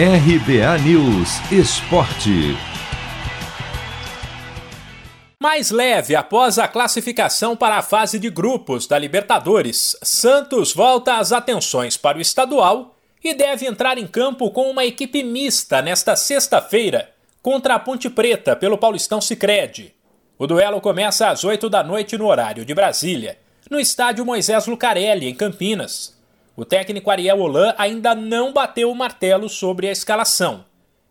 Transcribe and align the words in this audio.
RBA 0.00 0.78
News 0.84 1.40
Esporte. 1.50 2.56
Mais 5.40 5.72
leve 5.72 6.14
após 6.14 6.56
a 6.56 6.68
classificação 6.68 7.56
para 7.56 7.78
a 7.78 7.82
fase 7.82 8.16
de 8.16 8.30
grupos 8.30 8.86
da 8.86 8.96
Libertadores, 8.96 9.96
Santos 10.00 10.72
volta 10.72 11.16
as 11.16 11.32
atenções 11.32 11.96
para 11.96 12.16
o 12.16 12.20
estadual 12.20 12.94
e 13.24 13.34
deve 13.34 13.66
entrar 13.66 13.98
em 13.98 14.06
campo 14.06 14.52
com 14.52 14.70
uma 14.70 14.84
equipe 14.84 15.24
mista 15.24 15.82
nesta 15.82 16.14
sexta-feira 16.14 17.10
contra 17.42 17.74
a 17.74 17.78
Ponte 17.80 18.08
Preta 18.08 18.54
pelo 18.54 18.78
Paulistão 18.78 19.20
Sicredi. 19.20 19.92
O 20.38 20.46
duelo 20.46 20.80
começa 20.80 21.28
às 21.28 21.42
8 21.42 21.68
da 21.68 21.82
noite 21.82 22.16
no 22.16 22.28
horário 22.28 22.64
de 22.64 22.72
Brasília, 22.72 23.36
no 23.68 23.80
estádio 23.80 24.24
Moisés 24.24 24.68
Lucarelli, 24.68 25.26
em 25.26 25.34
Campinas. 25.34 26.16
O 26.58 26.64
técnico 26.64 27.08
Ariel 27.08 27.38
Holan 27.38 27.72
ainda 27.78 28.16
não 28.16 28.52
bateu 28.52 28.90
o 28.90 28.94
martelo 28.94 29.48
sobre 29.48 29.86
a 29.86 29.92
escalação. 29.92 30.64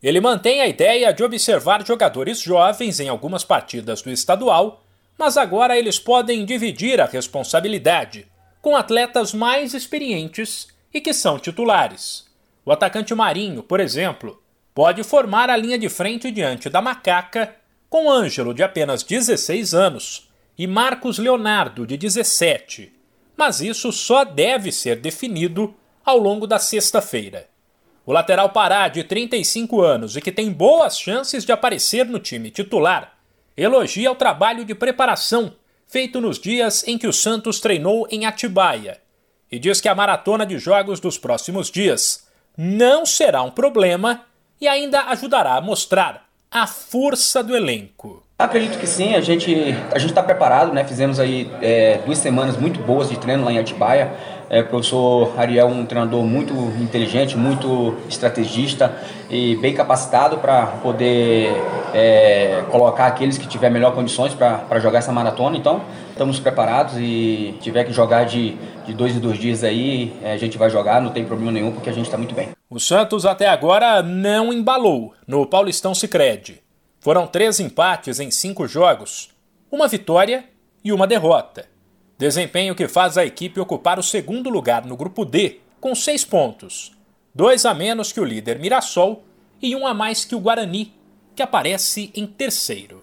Ele 0.00 0.20
mantém 0.20 0.60
a 0.60 0.68
ideia 0.68 1.12
de 1.12 1.24
observar 1.24 1.84
jogadores 1.84 2.40
jovens 2.40 3.00
em 3.00 3.08
algumas 3.08 3.42
partidas 3.42 4.02
do 4.02 4.10
estadual, 4.12 4.84
mas 5.18 5.36
agora 5.36 5.76
eles 5.76 5.98
podem 5.98 6.44
dividir 6.44 7.00
a 7.00 7.06
responsabilidade 7.06 8.24
com 8.60 8.76
atletas 8.76 9.34
mais 9.34 9.74
experientes 9.74 10.68
e 10.94 11.00
que 11.00 11.12
são 11.12 11.40
titulares. 11.40 12.24
O 12.64 12.70
atacante 12.70 13.12
Marinho, 13.12 13.64
por 13.64 13.80
exemplo, 13.80 14.40
pode 14.72 15.02
formar 15.02 15.50
a 15.50 15.56
linha 15.56 15.76
de 15.76 15.88
frente 15.88 16.30
diante 16.30 16.70
da 16.70 16.80
Macaca 16.80 17.52
com 17.90 18.08
Ângelo, 18.08 18.54
de 18.54 18.62
apenas 18.62 19.02
16 19.02 19.74
anos, 19.74 20.30
e 20.56 20.68
Marcos 20.68 21.18
Leonardo, 21.18 21.84
de 21.84 21.96
17. 21.96 23.01
Mas 23.44 23.60
isso 23.60 23.90
só 23.90 24.22
deve 24.24 24.70
ser 24.70 25.00
definido 25.00 25.74
ao 26.04 26.16
longo 26.16 26.46
da 26.46 26.60
sexta-feira. 26.60 27.48
O 28.06 28.12
lateral 28.12 28.50
Pará, 28.50 28.86
de 28.86 29.02
35 29.02 29.82
anos 29.82 30.16
e 30.16 30.20
que 30.20 30.30
tem 30.30 30.52
boas 30.52 30.96
chances 30.96 31.44
de 31.44 31.50
aparecer 31.50 32.06
no 32.06 32.20
time 32.20 32.52
titular, 32.52 33.18
elogia 33.56 34.12
o 34.12 34.14
trabalho 34.14 34.64
de 34.64 34.76
preparação 34.76 35.56
feito 35.88 36.20
nos 36.20 36.38
dias 36.38 36.86
em 36.86 36.96
que 36.96 37.08
o 37.08 37.12
Santos 37.12 37.58
treinou 37.58 38.06
em 38.12 38.26
Atibaia 38.26 39.02
e 39.50 39.58
diz 39.58 39.80
que 39.80 39.88
a 39.88 39.94
maratona 39.94 40.46
de 40.46 40.56
jogos 40.56 41.00
dos 41.00 41.18
próximos 41.18 41.68
dias 41.68 42.28
não 42.56 43.04
será 43.04 43.42
um 43.42 43.50
problema 43.50 44.24
e 44.60 44.68
ainda 44.68 45.06
ajudará 45.06 45.56
a 45.56 45.60
mostrar 45.60 46.28
a 46.48 46.68
força 46.68 47.42
do 47.42 47.56
elenco. 47.56 48.24
Acredito 48.42 48.76
que 48.76 48.88
sim, 48.88 49.14
a 49.14 49.20
gente 49.20 49.72
a 49.92 50.00
gente 50.00 50.10
está 50.10 50.20
preparado, 50.20 50.72
né? 50.72 50.82
Fizemos 50.82 51.20
aí 51.20 51.48
é, 51.62 52.00
duas 52.04 52.18
semanas 52.18 52.56
muito 52.56 52.80
boas 52.80 53.08
de 53.08 53.16
treino 53.16 53.44
lá 53.44 53.52
em 53.52 53.58
Atibaia. 53.58 54.10
É, 54.50 54.62
o 54.62 54.66
professor 54.66 55.32
Ariel 55.38 55.68
é 55.68 55.70
um 55.70 55.86
treinador 55.86 56.24
muito 56.24 56.52
inteligente, 56.80 57.36
muito 57.36 57.96
estrategista 58.08 58.92
e 59.30 59.54
bem 59.56 59.72
capacitado 59.72 60.38
para 60.38 60.66
poder 60.82 61.54
é, 61.94 62.64
colocar 62.68 63.06
aqueles 63.06 63.38
que 63.38 63.46
tiver 63.46 63.70
melhor 63.70 63.94
condições 63.94 64.34
para 64.34 64.80
jogar 64.80 64.98
essa 64.98 65.12
maratona. 65.12 65.56
Então, 65.56 65.80
estamos 66.10 66.40
preparados 66.40 66.94
e 66.98 67.54
tiver 67.60 67.84
que 67.84 67.92
jogar 67.92 68.24
de, 68.24 68.56
de 68.84 68.92
dois 68.92 69.16
em 69.16 69.20
dois 69.20 69.38
dias 69.38 69.62
aí, 69.62 70.12
é, 70.20 70.32
a 70.32 70.36
gente 70.36 70.58
vai 70.58 70.68
jogar, 70.68 71.00
não 71.00 71.12
tem 71.12 71.24
problema 71.24 71.52
nenhum, 71.52 71.70
porque 71.70 71.88
a 71.88 71.92
gente 71.92 72.06
está 72.06 72.18
muito 72.18 72.34
bem. 72.34 72.48
O 72.68 72.80
Santos 72.80 73.24
até 73.24 73.46
agora 73.46 74.02
não 74.02 74.52
embalou 74.52 75.14
no 75.26 75.46
Paulistão 75.46 75.94
Sicredi. 75.94 76.61
Foram 77.02 77.26
três 77.26 77.58
empates 77.58 78.20
em 78.20 78.30
cinco 78.30 78.68
jogos, 78.68 79.30
uma 79.72 79.88
vitória 79.88 80.48
e 80.84 80.92
uma 80.92 81.04
derrota. 81.04 81.68
Desempenho 82.16 82.76
que 82.76 82.86
faz 82.86 83.18
a 83.18 83.26
equipe 83.26 83.58
ocupar 83.58 83.98
o 83.98 84.04
segundo 84.04 84.48
lugar 84.48 84.86
no 84.86 84.96
grupo 84.96 85.24
D, 85.24 85.58
com 85.80 85.96
seis 85.96 86.24
pontos, 86.24 86.92
dois 87.34 87.66
a 87.66 87.74
menos 87.74 88.12
que 88.12 88.20
o 88.20 88.24
líder 88.24 88.60
Mirassol 88.60 89.24
e 89.60 89.74
um 89.74 89.84
a 89.84 89.92
mais 89.92 90.24
que 90.24 90.36
o 90.36 90.38
Guarani, 90.38 90.94
que 91.34 91.42
aparece 91.42 92.12
em 92.14 92.24
terceiro. 92.24 93.02